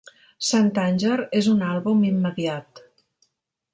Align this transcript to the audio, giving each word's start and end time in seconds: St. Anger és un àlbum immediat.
St. 0.45 0.79
Anger 0.83 1.19
és 1.41 1.51
un 1.53 1.61
àlbum 1.67 2.03
immediat. 2.13 2.87